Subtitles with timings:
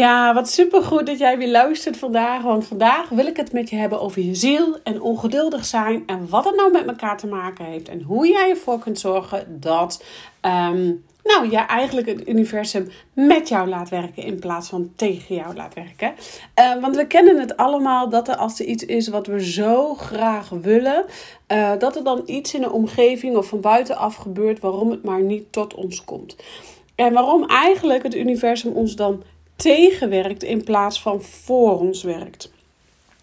[0.00, 2.42] Ja, wat supergoed dat jij weer luistert vandaag.
[2.42, 6.02] Want vandaag wil ik het met je hebben over je ziel en ongeduldig zijn.
[6.06, 7.88] En wat het nou met elkaar te maken heeft.
[7.88, 10.04] En hoe jij ervoor kunt zorgen dat
[10.42, 15.54] um, nou, ja, eigenlijk het universum met jou laat werken in plaats van tegen jou
[15.54, 16.14] laat werken.
[16.60, 19.94] Uh, want we kennen het allemaal dat er als er iets is wat we zo
[19.94, 21.04] graag willen,
[21.48, 25.22] uh, dat er dan iets in de omgeving of van buitenaf gebeurt waarom het maar
[25.22, 26.36] niet tot ons komt.
[26.94, 29.22] En waarom eigenlijk het universum ons dan
[29.60, 32.52] tegenwerkt in plaats van voor ons werkt.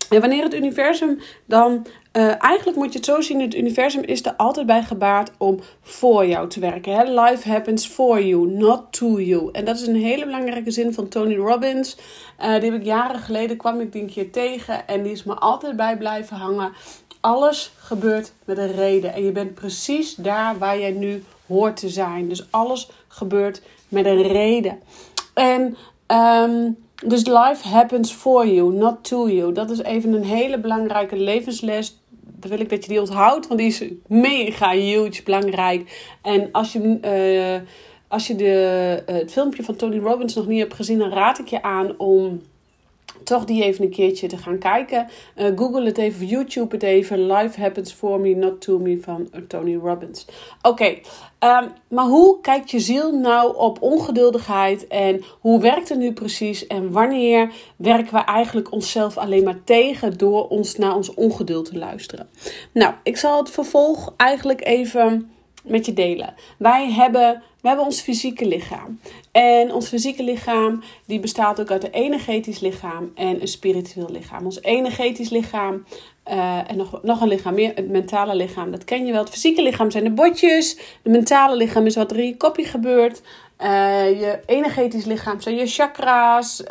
[0.10, 4.26] En wanneer het universum dan, uh, eigenlijk moet je het zo zien, het universum is
[4.26, 6.94] er altijd bij gebaard om voor jou te werken.
[6.94, 7.22] Hè?
[7.22, 9.50] Life happens for you, not to you.
[9.52, 11.98] En dat is een hele belangrijke zin van Tony Robbins.
[12.40, 15.24] Uh, die heb ik jaren geleden, kwam ik die een keer tegen en die is
[15.24, 16.72] me altijd bij blijven hangen.
[17.20, 21.90] Alles gebeurt met een reden en je bent precies daar waar jij nu hoort te
[21.90, 22.30] zijn.
[22.30, 24.80] Dus alles gebeurt met een reden.
[25.34, 25.78] En
[26.08, 29.54] Um, dus life happens for you, not to you.
[29.54, 32.02] Dat is even een hele belangrijke levensles.
[32.40, 36.12] Dan wil ik dat je die onthoudt, want die is mega huge belangrijk.
[36.22, 37.00] En als je,
[37.62, 37.68] uh,
[38.08, 41.40] als je de, uh, het filmpje van Tony Robbins nog niet hebt gezien, dan raad
[41.40, 42.42] ik je aan om
[43.24, 45.08] toch die even een keertje te gaan kijken.
[45.38, 47.32] Uh, Google het even, YouTube het even.
[47.32, 50.26] Life Happens For Me, Not To Me van Tony Robbins.
[50.62, 50.98] Oké,
[51.40, 54.88] ehm, maar hoe kijkt je ziel nou op ongeduldigheid?
[54.88, 56.68] En hoe werkt het nu precies?
[56.68, 61.78] En wanneer werken we eigenlijk onszelf alleen maar tegen door ons naar ons ongeduld te
[61.78, 62.30] luisteren?
[62.72, 65.32] Nou, ik zal het vervolg eigenlijk even
[65.68, 66.34] met je delen.
[66.58, 69.00] Wij hebben, we hebben ons fysieke lichaam.
[69.32, 74.46] En ons fysieke lichaam die bestaat ook uit een energetisch lichaam en een spiritueel lichaam.
[74.46, 75.86] Ons energetisch lichaam
[76.28, 79.22] uh, en nog, nog een lichaam meer, het mentale lichaam, dat ken je wel.
[79.22, 80.78] Het fysieke lichaam zijn de botjes.
[81.04, 83.22] Het mentale lichaam is wat er in je kopje gebeurt.
[83.64, 86.62] Uh, je energetisch lichaam zijn je chakra's.
[86.62, 86.68] Uh,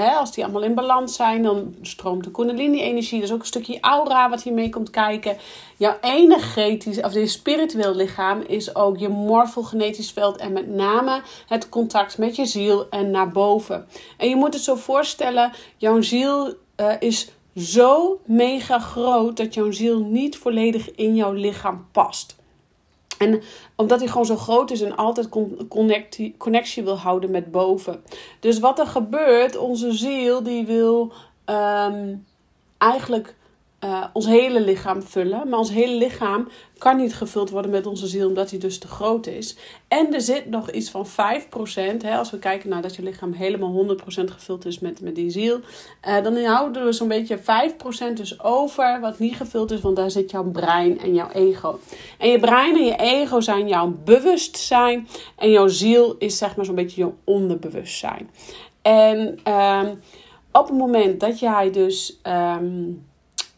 [0.00, 3.20] hè, als die allemaal in balans zijn, dan stroomt de kundalini-energie.
[3.20, 5.36] Dat is ook een stukje aura wat hiermee komt kijken.
[5.76, 10.36] Jouw energetisch, of je spiritueel lichaam is ook je morfogenetisch veld.
[10.36, 13.86] En met name het contact met je ziel en naar boven.
[14.16, 19.70] En je moet het zo voorstellen, jouw ziel uh, is zo mega groot dat jouw
[19.70, 22.40] ziel niet volledig in jouw lichaam past.
[23.22, 23.42] En
[23.76, 25.28] omdat hij gewoon zo groot is en altijd
[25.68, 28.02] connectie, connectie wil houden met boven.
[28.40, 31.12] Dus wat er gebeurt, onze ziel die wil
[31.46, 32.26] um,
[32.78, 33.34] eigenlijk
[33.84, 35.48] uh, ons hele lichaam vullen.
[35.48, 36.48] Maar ons hele lichaam
[36.78, 39.56] kan niet gevuld worden met onze ziel, omdat hij dus te groot is.
[39.88, 41.10] En er zit nog iets van 5%,
[41.98, 45.30] hè, als we kijken naar dat je lichaam helemaal 100% gevuld is met, met die
[45.30, 45.60] ziel.
[46.08, 47.42] Uh, dan houden we zo'n beetje 5%
[48.14, 51.78] dus over wat niet gevuld is, want daar zit jouw brein en jouw ego.
[52.18, 55.08] En je brein en je ego zijn jouw bewustzijn.
[55.36, 58.30] En jouw ziel is zeg maar zo'n beetje jouw onderbewustzijn.
[58.82, 59.18] En
[59.52, 60.00] um,
[60.52, 62.20] op het moment dat jij dus.
[62.26, 63.10] Um,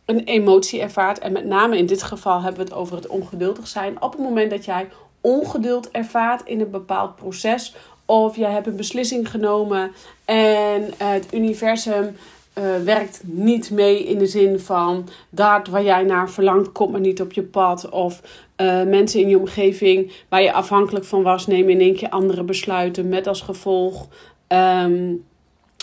[0.05, 1.19] een emotie ervaart.
[1.19, 4.03] En met name in dit geval hebben we het over het ongeduldig zijn.
[4.03, 4.89] Op het moment dat jij
[5.21, 7.75] ongeduld ervaart in een bepaald proces.
[8.07, 9.93] Of jij hebt een beslissing genomen
[10.25, 12.17] en het universum
[12.59, 17.01] uh, werkt niet mee in de zin van dat waar jij naar verlangt, komt maar
[17.01, 17.89] niet op je pad.
[17.89, 18.21] Of
[18.57, 22.43] uh, mensen in je omgeving waar je afhankelijk van was, nemen in één keer andere
[22.43, 23.09] besluiten.
[23.09, 24.09] Met als gevolg
[24.49, 25.25] um,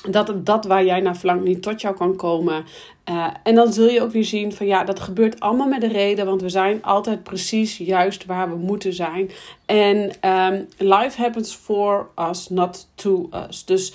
[0.10, 2.66] dat dat waar jij naar verlangt niet tot jou kan komen.
[3.10, 5.92] Uh, en dan zul je ook weer zien van ja, dat gebeurt allemaal met een
[5.92, 9.32] reden, want we zijn altijd precies juist waar we moeten zijn.
[9.66, 13.66] En um, life happens for us, not to us.
[13.66, 13.94] Dus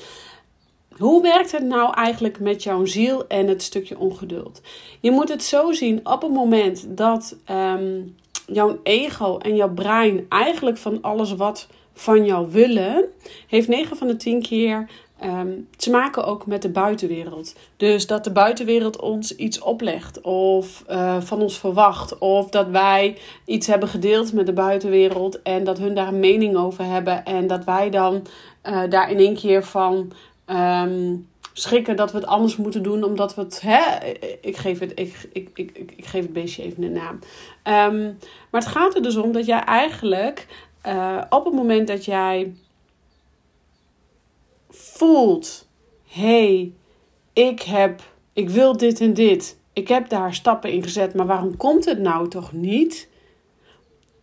[0.90, 4.60] hoe werkt het nou eigenlijk met jouw ziel en het stukje ongeduld?
[5.00, 8.16] Je moet het zo zien op het moment dat um,
[8.46, 13.04] jouw ego en jouw brein eigenlijk van alles wat van jou willen,
[13.46, 14.88] heeft 9 van de 10 keer
[15.18, 17.54] ehm, te maken ook met de buitenwereld.
[17.76, 22.18] Dus dat de buitenwereld ons iets oplegt of uh, van ons verwacht.
[22.18, 26.56] Of dat wij iets hebben gedeeld met de buitenwereld en dat hun daar een mening
[26.56, 27.24] over hebben.
[27.24, 28.26] En dat wij dan
[28.64, 30.12] uh, daar in één keer van.
[30.46, 31.26] Um,
[31.58, 33.60] schrikken dat we het anders moeten doen, omdat we het.
[33.60, 33.80] Hè,
[34.40, 37.18] ik, geef het ik, ik, ik, ik, geef het beestje even een naam.
[37.92, 38.18] Um,
[38.50, 40.46] maar het gaat er dus om dat jij eigenlijk
[40.86, 42.54] uh, op het moment dat jij
[44.68, 45.68] voelt:
[46.08, 46.72] hey,
[47.32, 48.00] ik heb,
[48.32, 49.58] ik wil dit en dit.
[49.72, 53.08] Ik heb daar stappen in gezet, maar waarom komt het nou toch niet?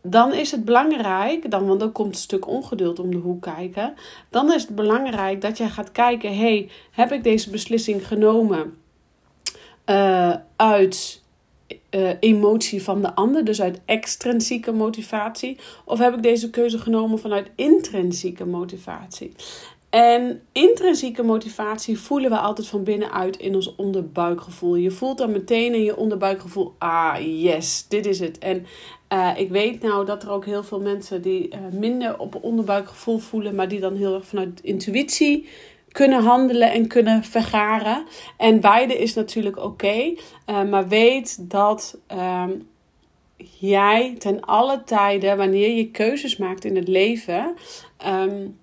[0.02, 3.94] Dan is het belangrijk, dan, want dan komt een stuk ongeduld om de hoek kijken.
[4.30, 8.78] Dan is het belangrijk dat jij gaat kijken: hey, heb ik deze beslissing genomen
[9.86, 11.23] uh, uit
[11.96, 15.58] uh, emotie van de ander, dus uit extrinsieke motivatie?
[15.86, 19.34] Of heb ik deze keuze genomen vanuit intrinsieke motivatie?
[19.90, 24.76] En intrinsieke motivatie voelen we altijd van binnenuit in ons onderbuikgevoel.
[24.76, 28.38] Je voelt dan meteen in je onderbuikgevoel: ah, yes, dit is het.
[28.38, 28.66] En
[29.14, 33.18] uh, ik weet nou dat er ook heel veel mensen die uh, minder op onderbuikgevoel
[33.18, 35.48] voelen, maar die dan heel erg vanuit intuïtie
[35.94, 38.06] kunnen handelen en kunnen vergaren.
[38.38, 40.14] En beide is natuurlijk oké.
[40.50, 42.68] Uh, maar weet dat um,
[43.60, 47.56] jij ten alle tijden, wanneer je keuzes maakt in het leven,
[48.08, 48.60] um,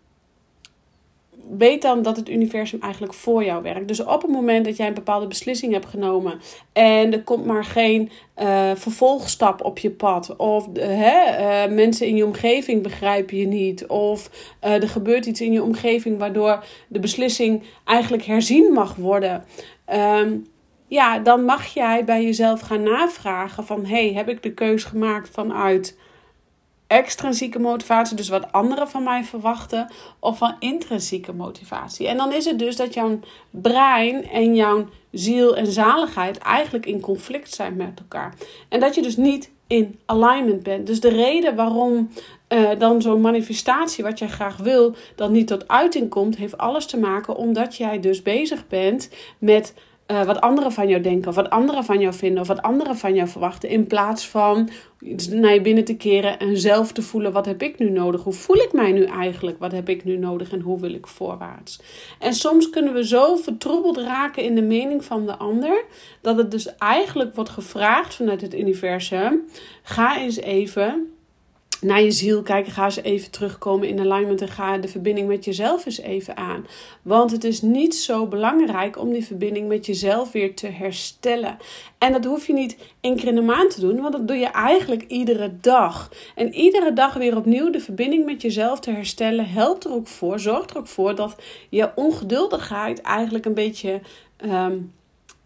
[1.59, 3.89] weet dan dat het universum eigenlijk voor jou werkt.
[3.89, 6.41] Dus op het moment dat jij een bepaalde beslissing hebt genomen
[6.73, 12.07] en er komt maar geen uh, vervolgstap op je pad, of uh, hè, uh, mensen
[12.07, 17.01] in je omgeving begrijpen je niet, of er gebeurt iets in je omgeving waardoor de
[17.01, 19.45] beslissing eigenlijk herzien mag worden.
[19.95, 20.47] Um,
[20.91, 25.29] ja, dan mag jij bij jezelf gaan navragen van hey, heb ik de keus gemaakt
[25.29, 25.99] vanuit
[26.91, 32.09] extrinsieke motivatie, dus wat anderen van mij verwachten, of van intrinsieke motivatie.
[32.09, 33.19] En dan is het dus dat jouw
[33.51, 38.35] brein en jouw ziel en zaligheid eigenlijk in conflict zijn met elkaar.
[38.69, 40.87] En dat je dus niet in alignment bent.
[40.87, 42.11] Dus de reden waarom
[42.49, 46.87] uh, dan zo'n manifestatie, wat jij graag wil, dan niet tot uiting komt, heeft alles
[46.87, 49.75] te maken omdat jij dus bezig bent met
[50.11, 52.97] uh, wat anderen van jou denken, of wat anderen van jou vinden, of wat anderen
[52.97, 53.69] van jou verwachten.
[53.69, 54.69] In plaats van
[55.31, 58.23] naar je binnen te keren en zelf te voelen: wat heb ik nu nodig?
[58.23, 59.59] Hoe voel ik mij nu eigenlijk?
[59.59, 61.81] Wat heb ik nu nodig en hoe wil ik voorwaarts?
[62.19, 65.85] En soms kunnen we zo vertroebeld raken in de mening van de ander,
[66.21, 69.45] dat het dus eigenlijk wordt gevraagd vanuit het universum:
[69.83, 71.09] ga eens even
[71.81, 72.73] naar je ziel kijken.
[72.73, 76.67] Ga eens even terugkomen in alignment en ga de verbinding met jezelf eens even aan.
[77.03, 81.57] Want het is niet zo belangrijk om die verbinding met jezelf weer te herstellen.
[81.99, 84.37] En dat hoef je niet één keer in de maand te doen, want dat doe
[84.37, 86.11] je eigenlijk iedere dag.
[86.35, 90.41] En iedere dag weer opnieuw de verbinding met jezelf te herstellen helpt er ook voor,
[90.41, 91.37] zorgt er ook voor dat
[91.69, 94.01] je ongeduldigheid eigenlijk een beetje.
[94.45, 94.93] Um,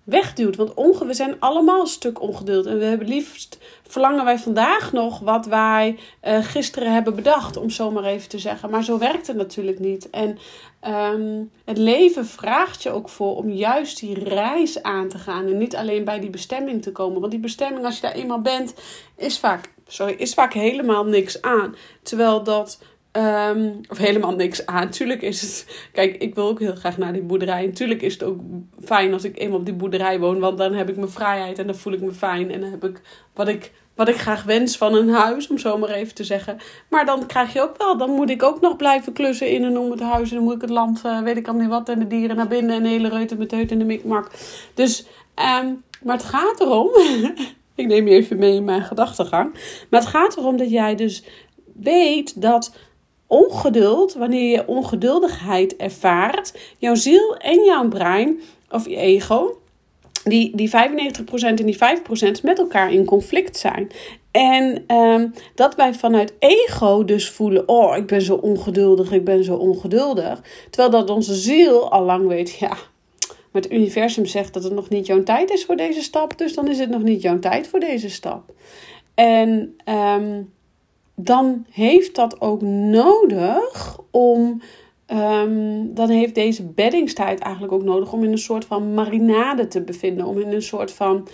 [0.05, 0.57] wegduwt.
[0.57, 2.67] Want onge we zijn allemaal een stuk ongeduld.
[2.67, 3.59] En we hebben liefst
[3.89, 8.39] verlangen wij vandaag nog wat wij uh, gisteren hebben bedacht, om zo maar even te
[8.39, 8.71] zeggen.
[8.71, 10.11] Maar zo werkt het natuurlijk niet.
[10.11, 10.39] En
[11.13, 15.47] um, het leven vraagt je ook voor om juist die reis aan te gaan.
[15.47, 17.21] En niet alleen bij die bestemming te komen.
[17.21, 18.75] Want die bestemming, als je daar eenmaal bent,
[19.17, 21.75] is vaak, sorry, is vaak helemaal niks aan.
[22.03, 22.79] Terwijl dat
[23.17, 24.91] Um, of helemaal niks aan.
[24.91, 25.89] Tuurlijk is het.
[25.93, 27.65] Kijk, ik wil ook heel graag naar die boerderij.
[27.65, 28.41] En tuurlijk is het ook
[28.85, 30.39] fijn als ik eenmaal op die boerderij woon.
[30.39, 32.51] Want dan heb ik mijn vrijheid en dan voel ik me fijn.
[32.51, 33.01] En dan heb ik
[33.35, 36.59] wat ik, wat ik graag wens van een huis, om zo maar even te zeggen.
[36.89, 37.97] Maar dan krijg je ook wel.
[37.97, 40.31] Dan moet ik ook nog blijven klussen in en om het huis.
[40.31, 41.89] En dan moet ik het land, uh, weet ik al niet wat.
[41.89, 42.77] En de dieren naar binnen.
[42.77, 44.31] En de hele reut en meteut en de mikmak.
[44.75, 45.07] Dus,
[45.61, 46.89] um, maar het gaat erom.
[47.75, 49.53] ik neem je even mee in mijn gedachtegang.
[49.91, 51.25] Maar het gaat erom dat jij dus
[51.75, 52.73] weet dat
[53.35, 59.59] ongeduld, wanneer je ongeduldigheid ervaart, jouw ziel en jouw brein, of je ego,
[60.25, 60.73] die, die 95%
[61.35, 61.79] en die
[62.39, 63.91] 5% met elkaar in conflict zijn.
[64.31, 69.45] En um, dat wij vanuit ego dus voelen: oh, ik ben zo ongeduldig, ik ben
[69.45, 70.43] zo ongeduldig.
[70.71, 72.77] Terwijl dat onze ziel al lang weet: ja,
[73.51, 76.55] maar het universum zegt dat het nog niet jouw tijd is voor deze stap, dus
[76.55, 78.53] dan is het nog niet jouw tijd voor deze stap.
[79.15, 80.53] En um,
[81.15, 84.63] dan heeft dat ook nodig om.
[85.07, 89.81] Um, dan heeft deze beddingstijd eigenlijk ook nodig om in een soort van marinade te
[89.83, 90.27] bevinden.
[90.27, 91.29] Om in een soort van.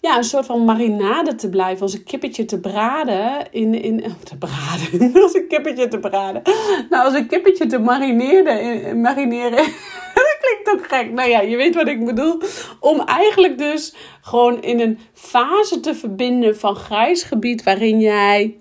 [0.00, 1.82] Ja, een soort van marinade te blijven.
[1.82, 3.52] Als een kippetje te braden.
[3.52, 5.12] In, in, te braden.
[5.22, 6.42] als een kippetje te braden.
[6.90, 9.00] Nou, als een kippetje te marineren.
[9.00, 9.64] marineren
[10.46, 11.12] klinkt ook gek.
[11.12, 12.40] Nou ja, je weet wat ik bedoel.
[12.80, 18.56] Om eigenlijk dus gewoon in een fase te verbinden van grijs gebied waarin jij.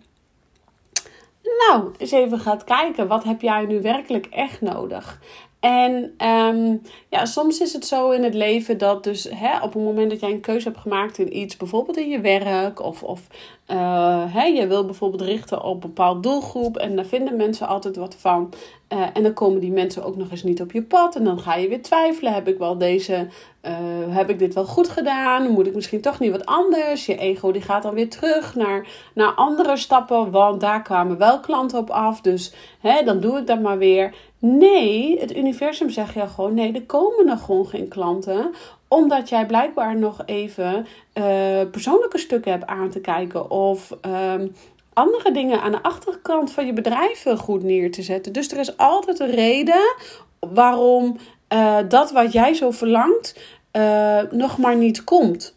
[1.68, 3.08] Nou, eens even gaat kijken.
[3.08, 5.20] Wat heb jij nu werkelijk echt nodig?
[5.66, 9.84] En um, ja, soms is het zo in het leven dat dus hè, op het
[9.84, 13.22] moment dat jij een keuze hebt gemaakt in iets, bijvoorbeeld in je werk of, of
[13.68, 17.96] uh, hè, je wil bijvoorbeeld richten op een bepaald doelgroep en daar vinden mensen altijd
[17.96, 18.54] wat van.
[18.96, 21.40] Uh, en dan komen die mensen ook nog eens niet op je pad en dan
[21.40, 23.28] ga je weer twijfelen, heb ik wel deze,
[23.62, 23.72] uh,
[24.08, 25.52] heb ik dit wel goed gedaan?
[25.52, 27.06] Moet ik misschien toch niet wat anders?
[27.06, 31.40] Je ego die gaat dan weer terug naar, naar andere stappen, want daar kwamen wel
[31.40, 34.14] klanten op af, dus hè, dan doe ik dat maar weer.
[34.40, 38.54] Nee, het universum zegt ja gewoon: nee, er komen nog gewoon geen klanten.
[38.88, 41.24] Omdat jij blijkbaar nog even uh,
[41.72, 43.52] persoonlijke stukken hebt aan te kijken.
[43.52, 43.98] Of
[44.36, 44.56] um,
[44.96, 48.34] andere dingen aan de achterkant van je bedrijf goed neer te zetten.
[48.34, 49.96] Dus er is altijd een reden
[50.40, 51.18] waarom
[51.54, 53.40] uh, dat wat jij zo verlangt
[53.74, 55.56] uh, nog maar niet komt.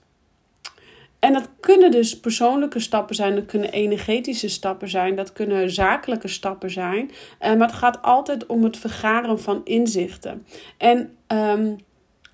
[1.18, 6.28] En dat kunnen dus persoonlijke stappen zijn, dat kunnen energetische stappen zijn, dat kunnen zakelijke
[6.28, 7.10] stappen zijn.
[7.10, 10.46] Uh, maar het gaat altijd om het vergaren van inzichten.
[10.76, 11.76] En um,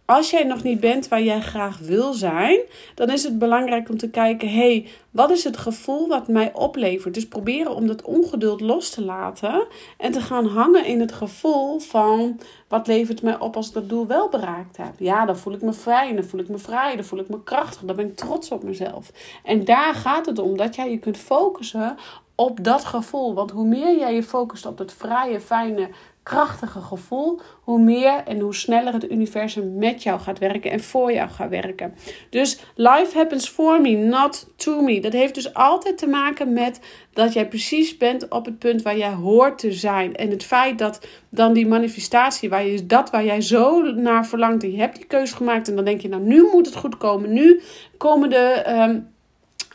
[0.07, 2.61] als jij nog niet bent waar jij graag wil zijn,
[2.95, 6.53] dan is het belangrijk om te kijken: hé, hey, wat is het gevoel wat mij
[6.55, 7.15] oplevert?
[7.15, 9.67] Dus proberen om dat ongeduld los te laten
[9.99, 13.89] en te gaan hangen in het gevoel van: wat levert mij op als ik dat
[13.89, 14.93] doel wel bereikt heb?
[14.99, 17.43] Ja, dan voel ik me vrij, dan voel ik me vrij, dan voel ik me
[17.43, 19.11] krachtig, dan ben ik trots op mezelf.
[19.45, 21.97] En daar gaat het om dat jij je kunt focussen
[22.35, 23.35] op dat gevoel.
[23.35, 25.89] Want hoe meer jij je focust op het vrije, fijne,
[26.25, 31.13] krachtige gevoel, hoe meer en hoe sneller het universum met jou gaat werken en voor
[31.13, 31.95] jou gaat werken.
[32.31, 35.01] Dus life happens for me, not to me.
[35.01, 36.81] Dat heeft dus altijd te maken met
[37.13, 40.17] dat jij precies bent op het punt waar jij hoort te zijn.
[40.17, 44.63] En het feit dat dan die manifestatie, waar je, dat waar jij zo naar verlangt,
[44.63, 46.97] en je hebt die keuze gemaakt en dan denk je, nou nu moet het goed
[46.97, 47.33] komen.
[47.33, 47.61] Nu
[47.97, 48.65] komen de.
[48.89, 49.13] Um,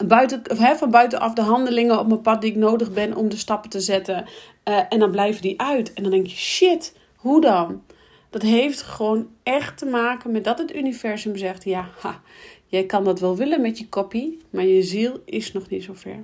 [0.08, 0.42] buiten,
[0.78, 3.80] van buitenaf de handelingen op mijn pad die ik nodig ben om de stappen te
[3.80, 4.26] zetten.
[4.70, 5.94] Uh, en dan blijven die uit.
[5.94, 7.82] En dan denk je, shit, hoe dan?
[8.30, 12.22] Dat heeft gewoon echt te maken met dat het universum zegt: ja, ha,
[12.66, 15.94] jij kan dat wel willen met je kopie, maar je ziel is nog niet zo
[15.94, 16.24] ver.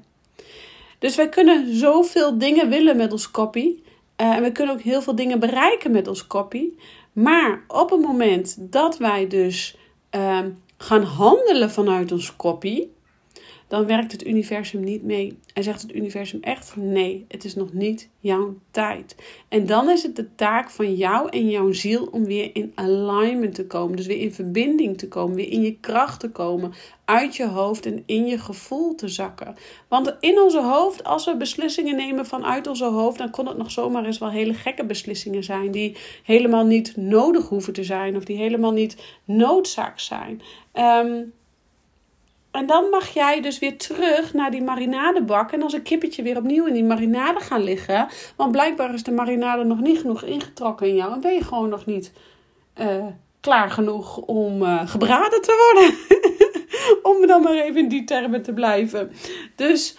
[1.00, 3.84] Dus wij kunnen zoveel dingen willen met ons kopie.
[4.22, 6.78] Uh, en we kunnen ook heel veel dingen bereiken met ons kopie.
[7.14, 9.78] Maar op het moment dat wij dus
[10.16, 10.40] uh,
[10.78, 12.95] gaan handelen vanuit ons kopie,
[13.68, 15.38] dan werkt het universum niet mee.
[15.54, 19.16] En zegt het universum echt: nee, het is nog niet jouw tijd.
[19.50, 23.56] En dan is het de taak van jou en jouw ziel om weer in alignment
[23.56, 23.96] te komen.
[23.96, 26.74] Dus weer in verbinding te komen, weer in je kracht te komen,
[27.06, 29.56] uit je hoofd en in je gevoel te zakken.
[29.88, 33.72] Want in onze hoofd, als we beslissingen nemen vanuit onze hoofd, dan kon het nog
[33.72, 38.24] zomaar eens wel hele gekke beslissingen zijn die helemaal niet nodig hoeven te zijn of
[38.24, 40.42] die helemaal niet noodzaak zijn.
[40.74, 41.34] Um,
[42.56, 45.52] en dan mag jij dus weer terug naar die marinadebak.
[45.52, 48.08] En als een kippetje weer opnieuw in die marinade gaan liggen.
[48.36, 51.14] Want blijkbaar is de marinade nog niet genoeg ingetrokken in jou.
[51.14, 52.12] En ben je gewoon nog niet
[52.78, 53.06] uh,
[53.40, 55.94] klaar genoeg om uh, gebraden te worden.
[57.20, 59.12] om dan maar even in die termen te blijven.
[59.56, 59.98] Dus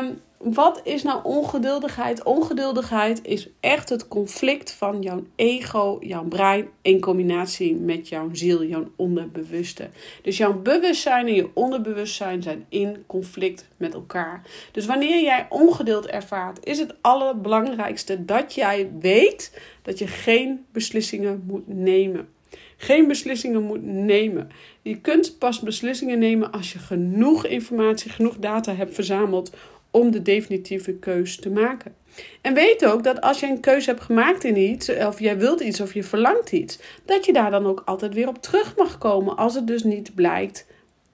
[0.00, 0.20] um,
[0.54, 2.22] wat is nou ongeduldigheid?
[2.22, 8.64] Ongeduldigheid is echt het conflict van jouw ego, jouw brein in combinatie met jouw ziel,
[8.64, 9.88] jouw onderbewuste.
[10.22, 14.42] Dus jouw bewustzijn en je onderbewustzijn zijn in conflict met elkaar.
[14.72, 21.42] Dus wanneer jij ongeduld ervaart, is het allerbelangrijkste dat jij weet dat je geen beslissingen
[21.46, 22.28] moet nemen.
[22.76, 24.50] Geen beslissingen moet nemen.
[24.82, 29.56] Je kunt pas beslissingen nemen als je genoeg informatie, genoeg data hebt verzameld
[29.96, 31.94] om de definitieve keus te maken.
[32.40, 35.60] En weet ook dat als je een keuze hebt gemaakt in iets, of jij wilt
[35.60, 38.98] iets of je verlangt iets, dat je daar dan ook altijd weer op terug mag
[38.98, 40.66] komen als het dus niet blijkt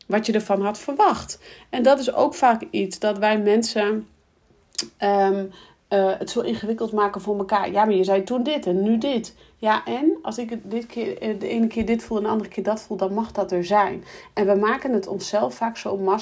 [0.07, 1.39] wat je ervan had verwacht.
[1.71, 4.07] En dat is ook vaak iets dat wij mensen
[5.03, 5.51] um,
[5.93, 7.71] uh, het zo ingewikkeld maken voor elkaar.
[7.71, 9.35] Ja, maar je zei toen dit en nu dit.
[9.57, 12.51] Ja, en als ik dit keer, eh, de ene keer dit voel en de andere
[12.51, 14.05] keer dat voel, dan mag dat er zijn.
[14.35, 16.19] En we maken het onszelf vaak zo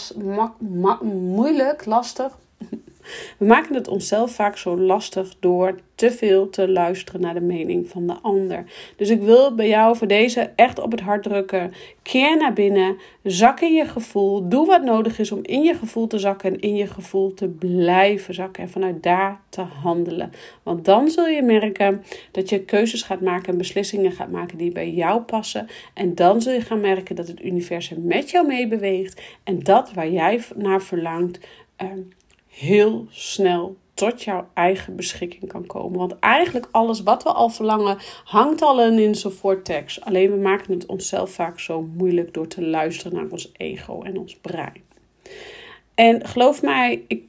[1.01, 2.39] moeilijk, lastig,
[3.39, 7.89] we maken het onszelf vaak zo lastig door te veel te luisteren naar de mening
[7.89, 8.65] van de ander.
[8.97, 11.73] Dus ik wil bij jou voor deze echt op het hart drukken.
[12.03, 14.49] Keer naar binnen, zak in je gevoel.
[14.49, 17.49] Doe wat nodig is om in je gevoel te zakken en in je gevoel te
[17.49, 18.63] blijven zakken.
[18.63, 20.33] En vanuit daar te handelen.
[20.63, 24.73] Want dan zul je merken dat je keuzes gaat maken en beslissingen gaat maken die
[24.73, 25.67] bij jou passen.
[25.95, 29.23] En dan zul je gaan merken dat het universum met jou meebeweegt.
[29.45, 31.39] En dat waar jij naar verlangt.
[31.77, 32.01] Ehm,
[32.51, 35.99] heel snel tot jouw eigen beschikking kan komen.
[35.99, 40.01] Want eigenlijk alles wat we al verlangen hangt al in zijn vortex.
[40.01, 44.19] Alleen we maken het onszelf vaak zo moeilijk door te luisteren naar ons ego en
[44.19, 44.83] ons brein.
[45.95, 47.23] En geloof mij, ik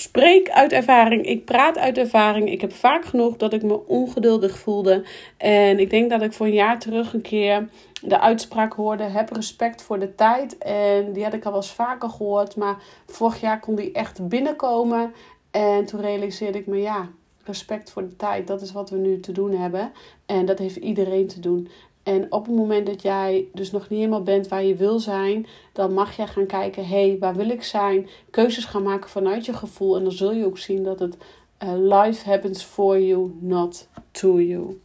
[0.00, 2.50] spreek uit ervaring, ik praat uit ervaring.
[2.50, 5.04] Ik heb vaak genoeg dat ik me ongeduldig voelde.
[5.36, 7.68] En ik denk dat ik voor een jaar terug een keer
[8.02, 10.58] de uitspraak hoorde: heb respect voor de tijd.
[10.58, 14.28] En die had ik al wel eens vaker gehoord, maar vorig jaar kon die echt
[14.28, 15.12] binnenkomen.
[15.50, 17.08] En toen realiseerde ik me, ja,
[17.44, 19.92] respect voor de tijd, dat is wat we nu te doen hebben.
[20.26, 21.68] En dat heeft iedereen te doen.
[22.06, 25.46] En op het moment dat jij dus nog niet helemaal bent waar je wil zijn,
[25.72, 28.08] dan mag jij gaan kijken: hé, hey, waar wil ik zijn?
[28.30, 29.96] Keuzes gaan maken vanuit je gevoel.
[29.96, 31.16] En dan zul je ook zien dat het
[31.62, 34.80] uh, life happens for you, not to you.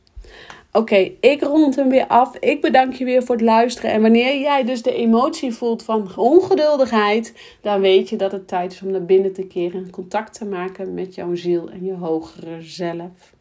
[0.71, 2.35] Oké, ik rond hem weer af.
[2.35, 3.91] Ik bedank je weer voor het luisteren.
[3.91, 8.71] En wanneer jij dus de emotie voelt van ongeduldigheid, dan weet je dat het tijd
[8.71, 11.93] is om naar binnen te keren en contact te maken met jouw ziel en je
[11.93, 13.33] hogere zelf.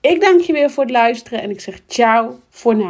[0.00, 2.84] Ik dank je weer voor het luisteren en ik zeg ciao voor nu.